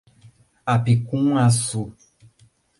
Apicum-Açu 0.73 1.83